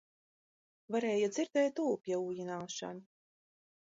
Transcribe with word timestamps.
Varēja 0.95 1.27
dzirdēt 1.35 1.83
ūpja 1.85 2.19
ūjināšanu 2.23 3.05